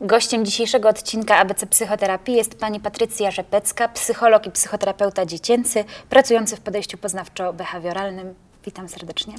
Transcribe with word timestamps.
Gościem 0.00 0.44
dzisiejszego 0.44 0.88
odcinka 0.88 1.36
ABC 1.36 1.66
Psychoterapii 1.66 2.36
jest 2.36 2.54
pani 2.54 2.80
Patrycja 2.80 3.30
Rzepecka, 3.30 3.88
psycholog 3.88 4.46
i 4.46 4.50
psychoterapeuta 4.50 5.26
dziecięcy, 5.26 5.84
pracujący 6.08 6.56
w 6.56 6.60
podejściu 6.60 6.96
poznawczo-behawioralnym. 6.96 8.34
Witam 8.64 8.88
serdecznie. 8.88 9.34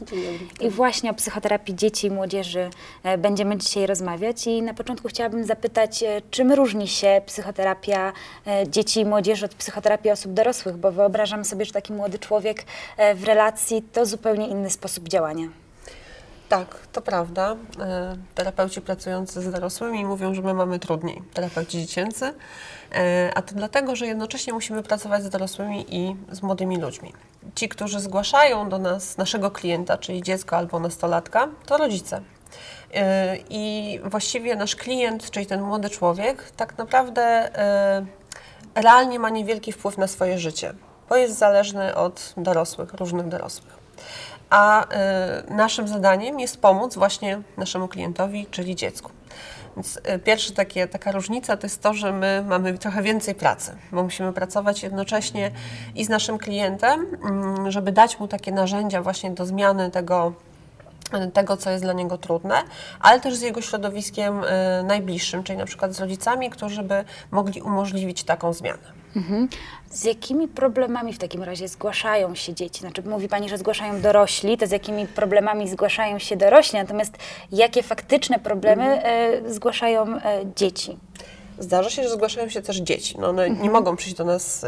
I 0.62 0.70
właśnie 0.70 1.12
o 1.12 1.14
psychoterapii 1.14 1.76
dzieci 1.76 2.08
i 2.08 2.12
młodzieży 2.12 2.70
e, 3.04 3.18
będziemy 3.18 3.58
dzisiaj 3.58 3.88
rozmawiać. 3.88 4.48
I 4.48 4.62
na 4.62 4.74
początku 4.74 5.08
chciałabym 5.08 5.44
zapytać, 5.44 6.04
e, 6.04 6.22
czym 6.32 6.52
różni 6.52 6.88
się 6.88 7.22
psychoterapia 7.26 8.14
e, 8.48 8.68
dzieci 8.68 9.00
i 9.00 9.06
młodzieży 9.06 9.46
od 9.46 9.56
psychoterapii 9.56 10.12
osób 10.12 10.34
dorosłych? 10.34 10.78
Bo 10.78 10.92
wyobrażam 10.92 11.46
sobie, 11.46 11.66
że 11.66 11.72
taki 11.72 11.94
młody 11.94 12.20
człowiek 12.20 12.66
w 13.16 13.24
relacji 13.24 13.82
to 13.94 14.06
zupełnie 14.06 14.48
inny 14.48 14.70
sposób 14.70 15.08
działania. 15.08 15.48
Tak, 16.50 16.88
to 16.92 17.02
prawda. 17.02 17.56
E, 17.80 18.16
Terapeuci 18.36 18.82
pracujący 18.82 19.42
z 19.42 19.52
dorosłymi 19.52 20.06
mówią, 20.06 20.34
że 20.34 20.42
my 20.42 20.54
mamy 20.54 20.80
trudniej, 20.80 21.22
terapeuci 21.34 21.80
dziecięcy, 21.80 22.34
E, 22.96 23.32
a 23.36 23.42
to 23.42 23.56
dlatego, 23.56 23.96
że 23.96 24.08
jednocześnie 24.08 24.54
musimy 24.54 24.84
pracować 24.84 25.24
z 25.24 25.30
dorosłymi 25.30 25.86
i 25.96 26.16
z 26.32 26.42
młodymi 26.42 26.78
ludźmi. 26.78 27.14
Ci, 27.56 27.70
którzy 27.70 28.00
zgłaszają 28.00 28.70
do 28.70 28.78
nas 28.78 29.18
naszego 29.18 29.52
klienta, 29.52 29.98
czyli 29.98 30.24
dziecko 30.24 30.58
albo 30.58 30.80
nastolatka, 30.80 31.48
to 31.66 31.78
rodzice. 31.78 32.22
E, 32.94 33.38
I 33.50 34.00
właściwie 34.04 34.56
nasz 34.56 34.76
klient, 34.76 35.32
czyli 35.32 35.46
ten 35.46 35.62
młody 35.62 35.90
człowiek, 35.90 36.52
tak 36.52 36.78
naprawdę 36.78 37.50
realnie 38.76 39.20
ma 39.20 39.30
niewielki 39.30 39.72
wpływ 39.72 39.98
na 39.98 40.08
swoje 40.08 40.40
życie, 40.40 40.74
bo 41.10 41.16
jest 41.16 41.38
zależny 41.38 41.96
od 41.96 42.34
dorosłych, 42.38 42.94
różnych 42.94 43.28
dorosłych. 43.28 43.79
A 44.50 44.84
y, 44.84 45.54
naszym 45.54 45.88
zadaniem 45.88 46.40
jest 46.40 46.62
pomóc 46.62 46.96
właśnie 46.96 47.42
naszemu 47.58 47.88
klientowi, 47.88 48.48
czyli 48.52 48.76
dziecku. 48.76 49.12
Więc 49.76 49.98
y, 49.98 50.20
pierwsza 50.20 50.54
taka 50.92 51.12
różnica 51.12 51.58
to 51.58 51.68
jest 51.68 51.82
to, 51.82 51.94
że 51.94 52.12
my 52.12 52.44
mamy 52.48 52.78
trochę 52.78 53.02
więcej 53.02 53.36
pracy, 53.36 53.76
bo 53.92 54.04
musimy 54.04 54.34
pracować 54.34 54.84
jednocześnie 54.84 55.52
i 55.96 56.06
z 56.06 56.10
naszym 56.10 56.38
klientem, 56.38 57.06
mm, 57.24 57.72
żeby 57.72 57.92
dać 57.92 58.20
mu 58.20 58.28
takie 58.28 58.52
narzędzia 58.52 59.02
właśnie 59.02 59.32
do 59.32 59.46
zmiany 59.46 59.92
tego, 59.92 60.34
tego, 61.34 61.58
co 61.58 61.70
jest 61.70 61.84
dla 61.84 61.94
niego 61.94 62.18
trudne, 62.18 62.56
ale 63.00 63.20
też 63.20 63.36
z 63.36 63.42
jego 63.42 63.62
środowiskiem 63.62 64.44
y, 64.44 64.48
najbliższym, 64.84 65.44
czyli 65.44 65.58
na 65.58 65.66
przykład 65.66 65.94
z 65.94 66.00
rodzicami, 66.00 66.50
którzy 66.50 66.84
by 66.84 67.04
mogli 67.32 67.62
umożliwić 67.62 68.24
taką 68.24 68.54
zmianę. 68.54 68.99
Mhm. 69.16 69.48
Z 69.90 70.04
jakimi 70.04 70.48
problemami 70.48 71.14
w 71.14 71.18
takim 71.18 71.44
razie 71.44 71.68
zgłaszają 71.68 72.36
się 72.36 72.54
dzieci? 72.54 72.80
Znaczy, 72.80 73.04
mówi 73.04 73.28
Pani, 73.28 73.50
że 73.50 73.58
zgłaszają 73.58 74.02
dorośli, 74.02 74.58
to 74.58 74.68
z 74.68 74.72
jakimi 74.72 75.08
problemami 75.08 75.70
zgłaszają 75.70 76.20
się 76.20 76.36
dorośli, 76.38 76.80
natomiast 76.80 77.18
jakie 77.52 77.84
faktyczne 77.84 78.40
problemy 78.40 79.04
e, 79.04 79.54
zgłaszają 79.54 80.18
e, 80.18 80.42
dzieci? 80.56 80.98
Zdarza 81.60 81.90
się, 81.90 82.04
że 82.04 82.10
zgłaszają 82.10 82.50
się 82.50 82.62
też 82.62 82.78
dzieci. 82.78 83.16
No 83.20 83.30
one 83.30 83.50
nie 83.50 83.70
mogą 83.70 83.96
przyjść 83.96 84.18
do 84.18 84.24
nas 84.24 84.64
y, 84.64 84.68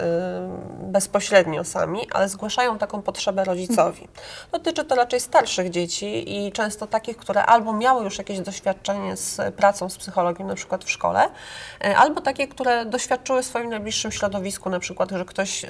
bezpośrednio 0.84 1.64
sami, 1.64 2.00
ale 2.12 2.30
zgłaszają 2.30 2.78
taką 2.78 3.02
potrzebę 3.02 3.44
rodzicowi. 3.44 4.08
Dotyczy 4.52 4.86
to 4.86 4.96
raczej 4.96 5.20
starszych 5.20 5.70
dzieci 5.70 6.38
i 6.38 6.52
często 6.52 6.88
takich, 6.88 7.18
które 7.18 7.46
albo 7.46 7.74
miały 7.74 8.04
już 8.04 8.18
jakieś 8.18 8.40
doświadczenie 8.40 9.18
z 9.18 9.56
pracą 9.56 9.90
z 9.90 9.98
psychologiem, 9.98 10.48
na 10.48 10.56
przykład 10.56 10.84
w 10.84 10.92
szkole, 10.92 11.30
y, 11.86 11.98
albo 11.98 12.22
takie, 12.22 12.48
które 12.48 12.86
doświadczyły 12.86 13.44
w 13.44 13.46
swoim 13.46 13.70
najbliższym 13.70 14.12
środowisku, 14.12 14.70
na 14.70 14.80
przykład, 14.80 15.12
że 15.12 15.26
ktoś 15.26 15.66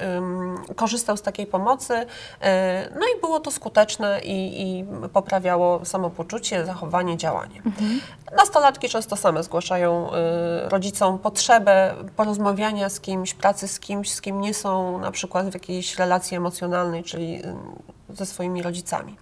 korzystał 0.76 1.16
z 1.16 1.22
takiej 1.22 1.46
pomocy, 1.46 1.94
y, 1.94 2.06
no 2.94 3.06
i 3.16 3.20
było 3.20 3.40
to 3.40 3.50
skuteczne 3.50 4.20
i, 4.24 4.62
i 4.62 4.84
poprawiało 5.12 5.84
samopoczucie, 5.84 6.66
zachowanie, 6.66 7.16
działanie. 7.16 7.62
Nastolatki 8.36 8.88
często 8.88 9.16
same 9.16 9.42
zgłaszają 9.42 10.10
y, 10.66 10.68
potrzebę 11.18 11.94
porozmawiania 12.16 12.88
z 12.88 13.00
kimś, 13.00 13.34
pracy 13.34 13.68
z 13.68 13.80
kimś, 13.80 14.12
z 14.12 14.20
kim 14.20 14.40
nie 14.40 14.54
są 14.54 14.98
na 14.98 15.10
przykład 15.10 15.48
w 15.48 15.54
jakiejś 15.54 15.98
relacji 15.98 16.36
emocjonalnej, 16.36 17.04
czyli 17.04 17.44
y, 17.44 18.16
ze 18.16 18.26
swoimi 18.26 18.62
rodzicami. 18.62 19.16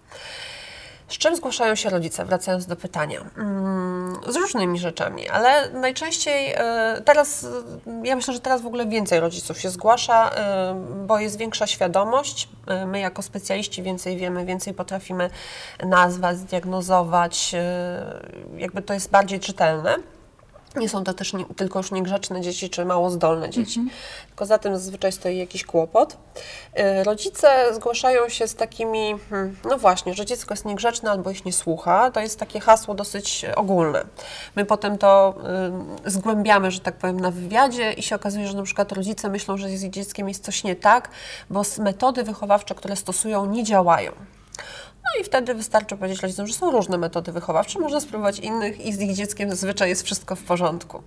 Z 1.08 1.18
czym 1.18 1.36
zgłaszają 1.36 1.74
się 1.74 1.90
rodzice, 1.90 2.24
wracając 2.24 2.66
do 2.66 2.76
pytania? 2.76 3.20
Mm, 3.38 4.20
Z 4.28 4.36
różnymi 4.36 4.78
rzeczami, 4.78 5.28
ale 5.28 5.70
najczęściej 5.70 6.52
e, 6.56 7.02
teraz, 7.04 7.44
e, 7.44 7.48
ja 8.04 8.16
myślę, 8.16 8.34
że 8.34 8.40
teraz 8.40 8.62
w 8.62 8.66
ogóle 8.66 8.86
więcej 8.86 9.20
rodziców 9.20 9.60
się 9.60 9.70
zgłasza, 9.70 10.30
bo 11.06 11.18
jest 11.18 11.38
większa 11.38 11.66
świadomość. 11.66 12.48
My 12.86 13.00
jako 13.00 13.22
specjaliści 13.22 13.82
więcej 13.82 14.16
wiemy, 14.16 14.44
więcej 14.44 14.74
potrafimy 14.74 15.30
nazwać, 15.86 16.38
zdiagnozować, 16.38 17.54
jakby 18.56 18.82
to 18.82 18.94
jest 18.94 19.10
bardziej 19.10 19.40
czytelne. 19.40 19.96
Nie 20.76 20.88
są 20.88 21.04
to 21.04 21.14
też 21.14 21.32
nie, 21.32 21.44
tylko 21.56 21.78
już 21.78 21.90
niegrzeczne 21.90 22.40
dzieci 22.40 22.70
czy 22.70 22.84
mało 22.84 23.10
zdolne 23.10 23.50
dzieci, 23.50 23.80
tylko 24.26 24.46
za 24.46 24.58
tym 24.58 24.74
zazwyczaj 24.76 25.12
stoi 25.12 25.38
jakiś 25.38 25.64
kłopot. 25.64 26.16
Y, 26.78 27.04
Rodzice 27.04 27.74
zgłaszają 27.74 28.28
się 28.28 28.48
z 28.48 28.54
takimi, 28.54 29.14
hmm, 29.30 29.56
no 29.64 29.78
właśnie, 29.78 30.14
że 30.14 30.26
dziecko 30.26 30.54
jest 30.54 30.64
niegrzeczne 30.64 31.10
albo 31.10 31.30
ich 31.30 31.44
nie 31.44 31.52
słucha. 31.52 32.10
To 32.10 32.20
jest 32.20 32.38
takie 32.38 32.60
hasło 32.60 32.94
dosyć 32.94 33.46
ogólne. 33.56 34.04
My 34.56 34.64
potem 34.64 34.98
to 34.98 35.34
y, 36.06 36.10
zgłębiamy, 36.10 36.70
że 36.70 36.80
tak 36.80 36.94
powiem, 36.94 37.20
na 37.20 37.30
wywiadzie 37.30 37.92
i 37.92 38.02
się 38.02 38.16
okazuje, 38.16 38.46
że 38.46 38.56
na 38.56 38.62
przykład 38.62 38.92
rodzice 38.92 39.28
myślą, 39.28 39.56
że 39.56 39.68
z 39.68 39.84
dzieckiem 39.84 40.28
jest 40.28 40.44
coś 40.44 40.64
nie 40.64 40.76
tak, 40.76 41.10
bo 41.50 41.62
metody 41.78 42.22
wychowawcze, 42.22 42.74
które 42.74 42.96
stosują, 42.96 43.46
nie 43.46 43.64
działają. 43.64 44.12
No 45.14 45.20
i 45.20 45.24
wtedy 45.24 45.54
wystarczy 45.54 45.96
powiedzieć 45.96 46.22
rodzicom, 46.22 46.46
że 46.46 46.54
są 46.54 46.70
różne 46.70 46.98
metody 46.98 47.32
wychowawcze, 47.32 47.78
można 47.78 48.00
spróbować 48.00 48.38
innych 48.38 48.86
i 48.86 48.92
z 48.92 49.00
ich 49.00 49.14
dzieckiem 49.14 49.50
zazwyczaj 49.50 49.88
jest 49.88 50.02
wszystko 50.02 50.36
w 50.36 50.42
porządku. 50.42 51.02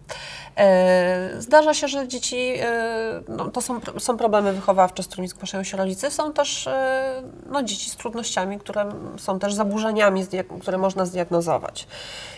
E, 0.57 1.29
Zdarza 1.39 1.73
się, 1.73 1.87
że 1.87 2.07
dzieci, 2.07 2.53
e, 2.59 3.21
no, 3.27 3.49
to 3.49 3.61
są, 3.61 3.79
są 3.99 4.17
problemy 4.17 4.53
wychowawcze, 4.53 5.03
z 5.03 5.07
którymi 5.07 5.27
zgłaszają 5.27 5.63
się 5.63 5.77
rodzice, 5.77 6.11
są 6.11 6.33
też 6.33 6.67
e, 6.67 7.21
no, 7.49 7.63
dzieci 7.63 7.89
z 7.89 7.95
trudnościami, 7.95 8.59
które 8.59 8.89
są 9.17 9.39
też 9.39 9.53
zaburzeniami, 9.53 10.25
które 10.61 10.77
można 10.77 11.05
zdiagnozować. 11.05 11.87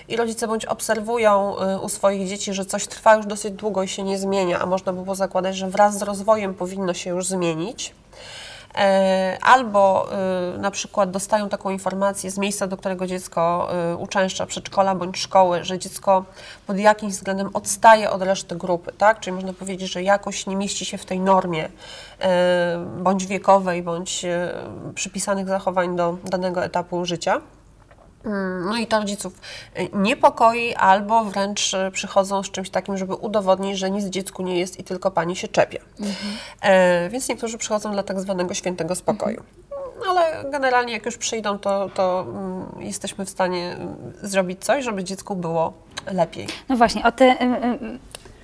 I 0.07 0.17
rodzice 0.17 0.47
bądź 0.47 0.65
obserwują 0.65 1.55
u 1.81 1.89
swoich 1.89 2.27
dzieci, 2.27 2.53
że 2.53 2.65
coś 2.65 2.87
trwa 2.87 3.15
już 3.15 3.25
dosyć 3.25 3.53
długo 3.53 3.83
i 3.83 3.87
się 3.87 4.03
nie 4.03 4.17
zmienia, 4.19 4.59
a 4.59 4.65
można 4.65 4.93
by 4.93 5.03
było 5.03 5.15
zakładać, 5.15 5.57
że 5.57 5.69
wraz 5.69 5.97
z 5.97 6.01
rozwojem 6.01 6.53
powinno 6.53 6.93
się 6.93 7.09
już 7.09 7.27
zmienić. 7.27 7.93
E, 8.75 9.37
Albo 9.41 10.09
y, 10.55 10.57
na 10.57 10.71
przykład 10.71 11.11
dostają 11.11 11.49
taką 11.49 11.69
informację 11.69 12.31
z 12.31 12.37
miejsca, 12.37 12.67
do 12.67 12.77
którego 12.77 13.07
dziecko 13.07 13.69
y, 13.93 13.97
uczęszcza, 13.97 14.45
przedszkola 14.45 14.95
bądź 14.95 15.17
szkoły, 15.17 15.63
że 15.63 15.79
dziecko 15.79 16.25
pod 16.67 16.77
jakimś 16.77 17.13
względem 17.13 17.49
odstaje 17.53 18.09
od 18.11 18.21
reszty 18.21 18.55
grupy, 18.55 18.91
tak? 18.97 19.19
Czyli 19.19 19.35
można 19.35 19.53
powiedzieć, 19.53 19.91
że 19.91 20.03
jakoś 20.03 20.47
nie 20.47 20.55
mieści 20.55 20.85
się 20.85 20.97
w 20.97 21.05
tej 21.05 21.19
normie 21.19 21.69
e, 22.19 22.85
bądź 22.97 23.25
wiekowej, 23.25 23.83
bądź 23.83 24.25
e, 24.25 24.53
przypisanych 24.95 25.47
zachowań 25.47 25.95
do 25.95 26.17
danego 26.23 26.63
etapu 26.63 27.05
życia. 27.05 27.41
Mm, 28.25 28.65
No 28.65 28.77
i 28.77 28.87
to 28.87 28.99
rodziców 28.99 29.33
y, 29.79 29.89
niepokoi, 29.93 30.73
albo 30.73 31.25
wręcz 31.25 31.73
y, 31.73 31.91
przychodzą 31.91 32.43
z 32.43 32.51
czymś 32.51 32.69
takim, 32.69 32.97
żeby 32.97 33.13
udowodnić, 33.13 33.77
że 33.77 33.91
nic 33.91 34.05
dziecku 34.05 34.43
nie 34.43 34.59
jest 34.59 34.79
i 34.79 34.83
tylko 34.83 35.11
pani 35.11 35.35
się 35.35 35.47
czepia. 35.47 35.79
E, 36.61 37.09
więc 37.09 37.29
niektórzy 37.29 37.57
przychodzą 37.57 37.91
dla 37.91 38.03
tak 38.03 38.19
zwanego 38.19 38.53
świętego 38.53 38.95
spokoju. 38.95 39.43
No, 39.99 40.11
Ale 40.11 40.51
generalnie 40.51 40.93
jak 40.93 41.05
już 41.05 41.17
przyjdą, 41.17 41.59
to, 41.59 41.89
to 41.89 42.25
mm, 42.29 42.65
jesteśmy 42.79 43.25
w 43.25 43.29
stanie 43.29 43.71
mm, 43.71 43.95
zrobić 44.21 44.65
coś, 44.65 44.83
żeby 44.83 45.03
dziecku 45.03 45.35
było 45.35 45.73
lepiej. 46.11 46.47
No 46.69 46.75
właśnie, 46.77 47.03
o 47.03 47.11
te 47.11 47.41
ym, 47.41 47.99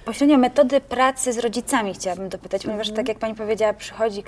pośrednio 0.06 0.38
metody 0.38 0.82
pracy 0.82 1.34
z 1.34 1.38
rodzicami 1.38 1.94
chciałabym 1.94 2.30
dopytać, 2.30 2.64
ponieważ 2.66 2.92
tak 2.92 3.08
jak 3.08 3.20
Pani 3.20 3.36
powiedziała, 3.36 3.74
przychodzi, 3.74 4.24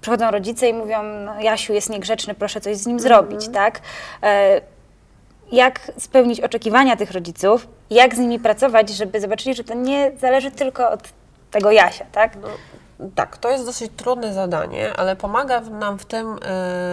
przychodzą 0.00 0.30
rodzice 0.30 0.68
i 0.68 0.74
mówią, 0.74 1.02
no, 1.02 1.40
Jasiu 1.40 1.72
jest 1.72 1.90
niegrzeczny, 1.90 2.34
proszę 2.34 2.60
coś 2.60 2.76
z 2.76 2.86
nim 2.86 3.00
zrobić, 3.00 3.48
tak? 3.48 3.80
E, 4.22 4.60
jak 5.52 5.92
spełnić 5.98 6.40
oczekiwania 6.40 6.96
tych 6.96 7.10
rodziców, 7.10 7.68
jak 7.90 8.14
z 8.14 8.18
nimi 8.18 8.38
pracować, 8.38 8.90
żeby 8.90 9.20
zobaczyli, 9.20 9.54
że 9.54 9.64
to 9.64 9.74
nie 9.74 10.12
zależy 10.20 10.50
tylko 10.50 10.90
od 10.90 11.00
tego 11.50 11.70
Jasia, 11.70 12.04
tak? 12.12 12.36
No, 12.42 12.48
tak, 13.14 13.38
to 13.38 13.50
jest 13.50 13.64
dosyć 13.64 13.92
trudne 13.96 14.34
zadanie, 14.34 14.92
ale 14.96 15.16
pomaga 15.16 15.60
nam 15.60 15.98
w 15.98 16.04
tym 16.04 16.38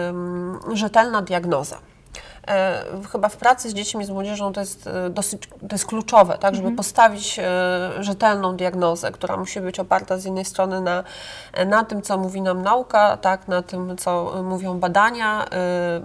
ym, 0.08 0.76
rzetelna 0.76 1.22
diagnoza. 1.22 1.78
E, 2.48 2.84
chyba 3.12 3.28
w 3.28 3.36
pracy 3.36 3.70
z 3.70 3.74
dziećmi, 3.74 4.04
z 4.04 4.10
młodzieżą 4.10 4.52
to 4.52 4.60
jest 4.60 4.86
e, 4.86 5.10
dosyć 5.10 5.48
to 5.48 5.74
jest 5.74 5.86
kluczowe, 5.86 6.38
tak, 6.38 6.54
żeby 6.54 6.72
postawić 6.72 7.38
e, 7.38 7.42
rzetelną 8.00 8.56
diagnozę, 8.56 9.12
która 9.12 9.36
musi 9.36 9.60
być 9.60 9.80
oparta 9.80 10.18
z 10.18 10.24
jednej 10.24 10.44
strony 10.44 10.80
na, 10.80 11.04
na 11.66 11.84
tym, 11.84 12.02
co 12.02 12.18
mówi 12.18 12.42
nam 12.42 12.62
nauka, 12.62 13.16
tak, 13.16 13.48
na 13.48 13.62
tym, 13.62 13.96
co 13.96 14.42
mówią 14.42 14.78
badania, 14.78 15.46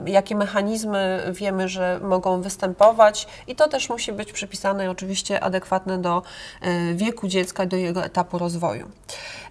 jakie 0.05 0.35
mechanizmy 0.35 1.23
wiemy, 1.29 1.69
że 1.69 1.99
mogą 2.03 2.41
występować 2.41 3.27
i 3.47 3.55
to 3.55 3.67
też 3.67 3.89
musi 3.89 4.11
być 4.11 4.31
przypisane 4.31 4.85
i 4.85 4.87
oczywiście 4.87 5.43
adekwatne 5.43 5.97
do 5.97 6.21
wieku 6.93 7.27
dziecka, 7.27 7.65
do 7.65 7.77
jego 7.77 8.03
etapu 8.03 8.37
rozwoju. 8.37 8.87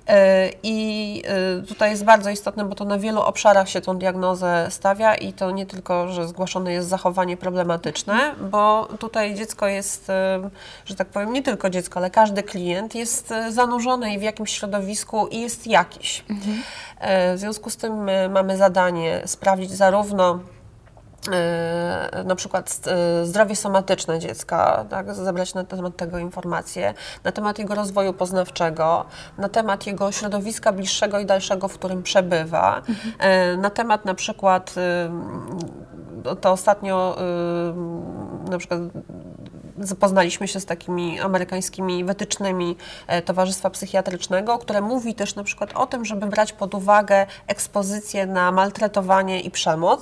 E, 0.09 0.51
I 0.63 1.23
e, 1.27 1.63
tutaj 1.67 1.91
jest 1.91 2.05
bardzo 2.05 2.31
istotne, 2.31 2.65
bo 2.65 2.75
to 2.75 2.85
na 2.85 2.99
wielu 2.99 3.21
obszarach 3.21 3.69
się 3.69 3.81
tą 3.81 3.99
diagnozę 3.99 4.67
stawia 4.71 5.15
i 5.15 5.33
to 5.33 5.51
nie 5.51 5.67
tylko, 5.67 6.09
że 6.09 6.29
zgłoszony 6.29 6.73
jest 6.73 6.89
zachowanie 6.89 7.37
problematyczne, 7.37 8.35
bo 8.51 8.89
tutaj 8.99 9.35
dziecko 9.35 9.67
jest, 9.67 10.11
e, 10.11 10.51
że 10.85 10.95
tak 10.95 11.09
powiem, 11.09 11.33
nie 11.33 11.43
tylko 11.43 11.71
dziecko, 11.71 11.97
ale 12.01 12.11
każdy 12.11 12.43
klient 12.43 12.95
jest 12.95 13.35
zanurzony 13.51 14.19
w 14.19 14.23
jakimś 14.23 14.51
środowisku 14.59 15.27
i 15.27 15.41
jest 15.41 15.67
jakiś. 15.67 16.25
E, 16.99 17.37
W 17.37 17.39
związku 17.39 17.71
z 17.71 17.77
tym 17.77 18.05
my 18.05 18.29
mamy 18.29 18.57
zadanie 18.57 19.23
sprawdzić 19.27 19.71
zarówno 19.71 20.39
na 22.25 22.35
przykład 22.35 22.81
e, 22.87 23.27
zdrowie 23.27 23.57
somatyczne 23.57 24.19
dziecka, 24.19 24.85
tak, 24.91 25.15
zebrać 25.15 25.55
na 25.55 25.65
temat 25.65 25.97
tego 25.97 26.19
informacje, 26.19 26.95
na 27.25 27.33
temat 27.33 27.59
jego 27.59 27.75
rozwoju 27.75 28.13
poznawczego, 28.13 29.05
na 29.39 29.49
temat 29.49 29.87
jego 29.87 30.13
środowiska 30.13 30.73
bliższego 30.73 31.19
i 31.19 31.27
dalszego, 31.27 31.69
w 31.69 31.75
którym 31.75 32.03
przebywa, 32.03 32.83
e, 33.19 33.57
na 33.57 33.71
temat 33.71 34.05
na 34.05 34.15
przykład, 34.15 34.75
to 36.41 36.53
ostatnio 36.53 37.17
na 38.51 38.59
przykład 38.59 38.81
zapoznaliśmy 39.79 40.49
się 40.49 40.61
z 40.61 40.67
takimi 40.67 41.21
amerykańskimi 41.21 42.05
wytycznymi 42.05 42.77
e, 43.07 43.23
Towarzystwa 43.23 43.71
Psychiatrycznego, 43.71 44.59
które 44.59 44.81
mówi 44.81 45.15
też 45.15 45.35
na 45.35 45.45
przykład 45.45 45.73
o 45.75 45.87
tym, 45.87 46.05
żeby 46.05 46.27
brać 46.27 46.53
pod 46.53 46.75
uwagę 46.75 47.27
ekspozycję 47.47 48.27
na 48.27 48.53
maltretowanie 48.53 49.41
i 49.41 49.51
przemoc. 49.51 50.01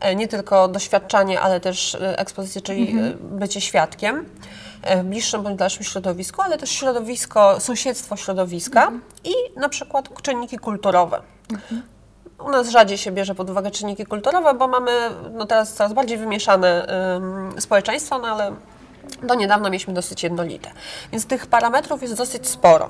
E, 0.00 0.14
Nie 0.14 0.28
tylko 0.28 0.68
doświadczanie, 0.68 1.40
ale 1.40 1.60
też 1.60 1.94
e, 1.94 2.18
ekspozycję, 2.18 2.60
czyli 2.60 2.98
e, 2.98 3.10
bycie 3.20 3.60
świadkiem 3.60 4.24
w 4.96 5.02
bliższym 5.04 5.42
bądź 5.42 5.58
dalszym 5.58 5.84
środowisku, 5.84 6.42
ale 6.42 6.58
też 6.58 6.70
środowisko, 6.70 7.60
sąsiedztwo 7.60 8.16
środowiska 8.16 8.92
i 9.24 9.32
na 9.60 9.68
przykład 9.68 10.22
czynniki 10.22 10.58
kulturowe. 10.58 11.22
U 12.46 12.50
nas 12.50 12.68
rzadziej 12.68 12.98
się 12.98 13.12
bierze 13.12 13.34
pod 13.34 13.50
uwagę 13.50 13.70
czynniki 13.70 14.06
kulturowe, 14.06 14.54
bo 14.54 14.68
mamy 14.68 14.90
no 15.32 15.46
teraz 15.46 15.72
coraz 15.72 15.92
bardziej 15.92 16.18
wymieszane 16.18 16.86
ym, 17.16 17.60
społeczeństwo, 17.60 18.18
no 18.18 18.28
ale 18.28 18.52
do 19.22 19.34
niedawna 19.34 19.70
mieliśmy 19.70 19.94
dosyć 19.94 20.22
jednolite. 20.22 20.70
Więc 21.12 21.26
tych 21.26 21.46
parametrów 21.46 22.02
jest 22.02 22.14
dosyć 22.14 22.48
sporo. 22.48 22.88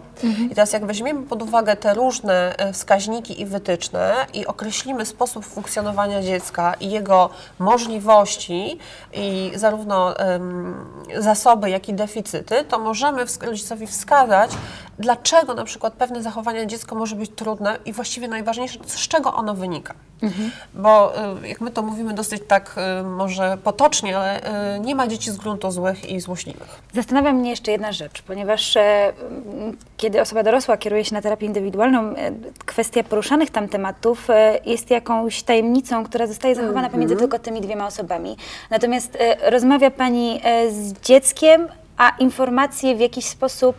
I 0.50 0.54
teraz 0.54 0.72
jak 0.72 0.86
weźmiemy 0.86 1.26
pod 1.26 1.42
uwagę 1.42 1.76
te 1.76 1.94
różne 1.94 2.56
e, 2.56 2.72
wskaźniki 2.72 3.40
i 3.40 3.46
wytyczne 3.46 4.26
i 4.34 4.46
określimy 4.46 5.06
sposób 5.06 5.44
funkcjonowania 5.44 6.22
dziecka 6.22 6.74
i 6.80 6.90
jego 6.90 7.30
możliwości 7.58 8.78
i 9.12 9.52
zarówno 9.54 10.18
em, 10.18 10.74
zasoby, 11.18 11.70
jak 11.70 11.88
i 11.88 11.94
deficyty, 11.94 12.64
to 12.64 12.78
możemy 12.78 13.24
rodzicowi 13.40 13.86
wskazać, 13.86 14.50
dlaczego 14.98 15.54
na 15.54 15.64
przykład 15.64 15.92
pewne 15.92 16.22
zachowanie 16.22 16.66
dziecko 16.66 16.94
może 16.94 17.16
być 17.16 17.30
trudne 17.36 17.78
i 17.84 17.92
właściwie 17.92 18.28
najważniejsze, 18.28 18.78
z 18.86 19.08
czego 19.08 19.34
ono 19.34 19.54
wynika. 19.54 19.94
Bo 20.74 21.12
y, 21.42 21.48
jak 21.48 21.60
my 21.60 21.70
to 21.70 21.82
mówimy 21.82 22.14
dosyć 22.14 22.42
tak 22.48 22.76
y, 23.00 23.04
może 23.04 23.58
potocznie, 23.64 24.18
ale 24.18 24.40
y, 24.76 24.80
nie 24.80 24.94
ma 24.94 25.06
dzieci 25.06 25.30
z 25.30 25.36
gruntu 25.36 25.70
złych 25.70 26.10
i 26.10 26.20
złośliwych. 26.20 26.82
Zastanawia 26.94 27.32
mnie 27.32 27.50
jeszcze 27.50 27.72
jedna 27.72 27.92
rzecz, 27.92 28.22
ponieważ 28.22 28.76
e, 28.76 29.12
kiedy 29.96 30.20
osoba 30.20 30.42
dorosła 30.42 30.76
kieruje 30.76 31.04
się 31.04 31.14
na 31.14 31.22
terapię 31.22 31.46
indywidualną, 31.46 32.00
e, 32.00 32.32
kwestia 32.64 33.04
poruszanych 33.04 33.50
tam 33.50 33.68
tematów 33.68 34.30
e, 34.30 34.58
jest 34.66 34.90
jakąś 34.90 35.42
tajemnicą, 35.42 36.04
która 36.04 36.26
zostaje 36.26 36.54
zachowana 36.54 36.90
pomiędzy 36.90 37.16
tylko 37.16 37.38
tymi 37.38 37.60
dwiema 37.60 37.86
osobami. 37.86 38.36
Natomiast 38.70 39.18
rozmawia 39.42 39.90
Pani 39.90 40.40
z 40.70 40.92
dzieckiem, 40.92 41.68
a 41.96 42.12
informacje 42.18 42.96
w 42.96 43.00
jakiś 43.00 43.24
sposób, 43.26 43.76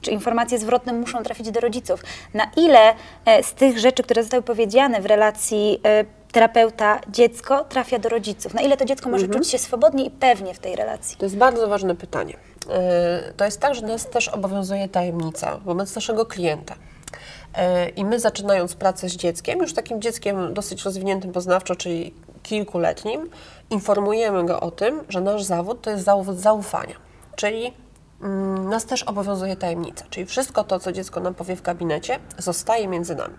czy 0.00 0.10
informacje 0.10 0.58
zwrotne 0.58 0.92
muszą 0.92 1.22
trafić 1.22 1.50
do 1.50 1.60
rodziców. 1.60 2.02
Na 2.34 2.50
ile 2.56 2.94
e, 3.24 3.42
z 3.42 3.54
tych 3.54 3.78
rzeczy, 3.78 4.02
które 4.02 4.22
zostały 4.22 4.42
powiedziane 4.42 5.00
w 5.00 5.06
relacji 5.06 5.80
e, 5.84 6.04
terapeuta-dziecko 6.32 7.64
trafia 7.64 7.98
do 7.98 8.08
rodziców? 8.08 8.54
Na 8.54 8.60
ile 8.60 8.76
to 8.76 8.84
dziecko 8.84 9.08
może 9.08 9.28
czuć 9.28 9.48
się 9.48 9.58
swobodnie 9.58 10.04
i 10.04 10.10
pewnie 10.10 10.54
w 10.54 10.58
tej 10.58 10.76
relacji? 10.76 11.16
To 11.16 11.24
jest 11.24 11.36
bardzo 11.36 11.68
ważne 11.68 11.94
pytanie. 11.94 12.34
Y, 12.34 13.34
To 13.36 13.44
jest 13.44 13.60
tak, 13.60 13.74
że 13.74 13.86
nas 13.86 14.06
też 14.06 14.28
obowiązuje 14.28 14.88
tajemnica 14.88 15.58
wobec 15.64 15.94
naszego 15.94 16.26
klienta. 16.26 16.74
I 17.96 18.04
my 18.04 18.20
zaczynając 18.20 18.74
pracę 18.74 19.08
z 19.08 19.16
dzieckiem, 19.16 19.58
już 19.58 19.74
takim 19.74 20.02
dzieckiem 20.02 20.54
dosyć 20.54 20.82
rozwiniętym 20.82 21.32
poznawczo, 21.32 21.76
czyli 21.76 22.14
kilkuletnim, 22.42 23.30
informujemy 23.70 24.44
go 24.44 24.60
o 24.60 24.70
tym, 24.70 25.00
że 25.08 25.20
nasz 25.20 25.42
zawód 25.42 25.82
to 25.82 25.90
jest 25.90 26.04
zawód 26.04 26.38
zaufania. 26.38 26.94
Czyli 27.36 27.72
nas 28.70 28.84
też 28.84 29.02
obowiązuje 29.02 29.56
tajemnica, 29.56 30.04
czyli 30.10 30.26
wszystko 30.26 30.64
to, 30.64 30.78
co 30.78 30.92
dziecko 30.92 31.20
nam 31.20 31.34
powie 31.34 31.56
w 31.56 31.62
gabinecie, 31.62 32.18
zostaje 32.38 32.88
między 32.88 33.14
nami. 33.14 33.34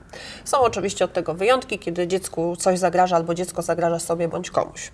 Są 0.46 0.60
oczywiście 0.60 1.06
od 1.06 1.14
tego 1.14 1.34
wyjątki, 1.34 1.80
kiedy 1.80 2.08
dziecku 2.08 2.56
coś 2.56 2.80
zagraża 2.80 3.16
albo 3.16 3.34
dziecko 3.34 3.62
zagraża 3.62 4.00
sobie 4.00 4.28
bądź 4.28 4.52
komuś. 4.52 4.92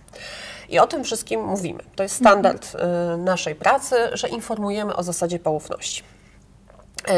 I 0.70 0.80
o 0.80 0.88
tym 0.88 1.04
wszystkim 1.04 1.46
mówimy. 1.46 1.84
To 1.96 2.04
jest 2.04 2.16
standard 2.16 2.76
y, 2.76 3.18
naszej 3.18 3.56
pracy, 3.56 3.96
że 4.14 4.30
informujemy 4.30 4.96
o 4.96 5.04
zasadzie 5.04 5.40
poufności. 5.40 6.04
Y, 7.10 7.14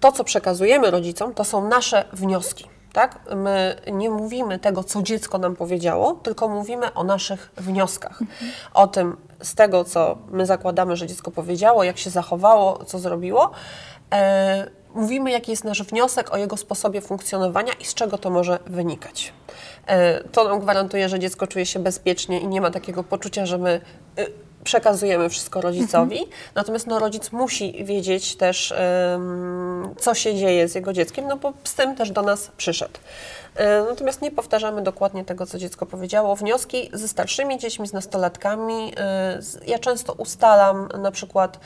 To, 0.00 0.12
co 0.12 0.24
przekazujemy 0.24 0.90
rodzicom, 0.90 1.34
to 1.34 1.44
są 1.44 1.68
nasze 1.68 2.04
wnioski. 2.12 2.73
Tak? 2.94 3.20
My 3.36 3.76
nie 3.92 4.10
mówimy 4.10 4.58
tego, 4.58 4.84
co 4.84 5.02
dziecko 5.02 5.38
nam 5.38 5.56
powiedziało, 5.56 6.14
tylko 6.14 6.48
mówimy 6.48 6.94
o 6.94 7.04
naszych 7.04 7.50
wnioskach. 7.56 8.20
O 8.74 8.86
tym, 8.86 9.16
z 9.42 9.54
tego, 9.54 9.84
co 9.84 10.18
my 10.30 10.46
zakładamy, 10.46 10.96
że 10.96 11.06
dziecko 11.06 11.30
powiedziało, 11.30 11.84
jak 11.84 11.98
się 11.98 12.10
zachowało, 12.10 12.84
co 12.84 12.98
zrobiło. 12.98 13.50
E, 14.12 14.70
mówimy, 14.94 15.30
jaki 15.30 15.50
jest 15.50 15.64
nasz 15.64 15.82
wniosek 15.82 16.32
o 16.34 16.36
jego 16.36 16.56
sposobie 16.56 17.00
funkcjonowania 17.00 17.72
i 17.80 17.84
z 17.84 17.94
czego 17.94 18.18
to 18.18 18.30
może 18.30 18.58
wynikać. 18.66 19.32
E, 19.86 20.24
to 20.24 20.48
nam 20.48 20.60
gwarantuje, 20.60 21.08
że 21.08 21.18
dziecko 21.18 21.46
czuje 21.46 21.66
się 21.66 21.78
bezpiecznie 21.78 22.40
i 22.40 22.46
nie 22.48 22.60
ma 22.60 22.70
takiego 22.70 23.04
poczucia, 23.04 23.46
że 23.46 23.58
my 23.58 23.80
y, 24.18 24.26
przekazujemy 24.64 25.28
wszystko 25.28 25.60
rodzicowi. 25.60 26.18
Natomiast 26.54 26.86
no, 26.86 26.98
rodzic 26.98 27.32
musi 27.32 27.84
wiedzieć 27.84 28.36
też, 28.36 28.74
co 29.98 30.14
się 30.14 30.34
dzieje 30.34 30.68
z 30.68 30.74
jego 30.74 30.92
dzieckiem, 30.92 31.26
no 31.28 31.36
bo 31.36 31.52
z 31.64 31.74
tym 31.74 31.96
też 31.96 32.10
do 32.10 32.22
nas 32.22 32.50
przyszedł. 32.56 32.98
E, 33.56 33.82
Natomiast 33.88 34.22
nie 34.22 34.30
powtarzamy 34.30 34.82
dokładnie 34.82 35.24
tego, 35.24 35.46
co 35.46 35.58
dziecko 35.58 35.86
powiedziało. 35.86 36.36
Wnioski 36.36 36.90
ze 36.92 37.08
starszymi 37.08 37.58
dziećmi, 37.58 37.88
z 37.88 37.92
nastolatkami. 37.92 38.92
e, 38.96 39.40
Ja 39.66 39.78
często 39.78 40.12
ustalam 40.12 40.88
na 41.02 41.10
przykład 41.10 41.58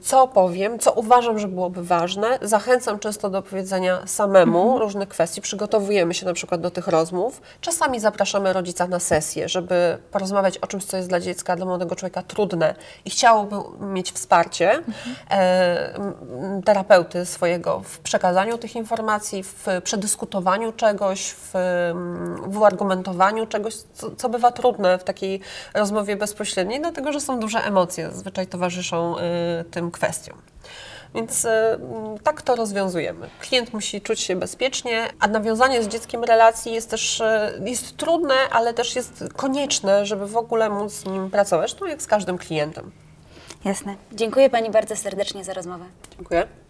co 0.00 0.28
powiem, 0.28 0.78
co 0.78 0.92
uważam, 0.92 1.38
że 1.38 1.48
byłoby 1.48 1.84
ważne. 1.84 2.38
Zachęcam 2.42 2.98
często 2.98 3.30
do 3.30 3.42
powiedzenia 3.42 4.06
samemu 4.06 4.78
różnych 4.78 5.08
kwestii. 5.08 5.40
Przygotowujemy 5.40 6.14
się 6.14 6.26
na 6.26 6.32
przykład 6.32 6.60
do 6.60 6.70
tych 6.70 6.88
rozmów. 6.88 7.42
Czasami 7.60 8.00
zapraszamy 8.00 8.52
rodzica 8.52 8.86
na 8.86 9.00
sesję, 9.00 9.48
żeby 9.48 9.98
porozmawiać 10.10 10.58
o 10.58 10.66
czymś, 10.66 10.84
co 10.84 10.96
jest 10.96 11.08
dla 11.08 11.20
dziecka, 11.20 11.56
dla 11.56 11.66
młodego 11.66 11.96
człowieka 11.96 12.22
trudne 12.22 12.74
i 13.04 13.10
chciałoby 13.10 13.56
mieć 13.80 14.12
wsparcie 14.12 14.82
e, 15.30 15.94
m, 15.94 16.62
terapeuty 16.62 17.26
swojego 17.26 17.80
w 17.84 17.98
przekazaniu 17.98 18.58
tych 18.58 18.76
informacji, 18.76 19.42
w 19.42 19.66
przedyskutowaniu 19.84 20.72
czegoś, 20.72 21.30
w, 21.30 21.52
w 22.46 22.58
uargumentowaniu 22.58 23.46
czegoś, 23.46 23.74
co, 23.74 24.16
co 24.16 24.28
bywa 24.28 24.52
trudne 24.52 24.98
w 24.98 25.04
takiej 25.04 25.40
rozmowie 25.74 26.16
bezpośredniej, 26.16 26.80
dlatego 26.80 27.12
że 27.12 27.20
są 27.20 27.40
duże 27.40 27.58
emocje, 27.58 28.10
zazwyczaj 28.10 28.46
towarzyszą 28.46 29.18
y, 29.18 29.20
tym 29.70 29.90
kwestiom. 29.90 30.38
Więc 31.14 31.44
mm, 31.44 32.18
tak 32.18 32.42
to 32.42 32.56
rozwiązujemy. 32.56 33.30
Klient 33.40 33.72
musi 33.72 34.00
czuć 34.00 34.20
się 34.20 34.36
bezpiecznie, 34.36 35.08
a 35.20 35.28
nawiązanie 35.28 35.82
z 35.82 35.88
dzieckiem 35.88 36.24
relacji 36.24 36.72
jest 36.72 36.90
też 36.90 37.20
y, 37.20 37.24
jest 37.64 37.96
trudne, 37.96 38.34
ale 38.50 38.74
też 38.74 38.96
jest 38.96 39.24
konieczne, 39.36 40.06
żeby 40.06 40.26
w 40.26 40.36
ogóle 40.36 40.70
móc 40.70 40.92
z 40.92 41.04
nim 41.04 41.30
pracować, 41.30 41.80
no 41.80 41.86
jak 41.86 42.02
z 42.02 42.06
każdym 42.06 42.38
klientem. 42.38 42.90
Jasne. 43.64 43.96
Dziękuję 44.12 44.50
Pani 44.50 44.70
bardzo 44.70 44.96
serdecznie 44.96 45.44
za 45.44 45.52
rozmowę. 45.52 45.84
Dziękuję. 46.16 46.63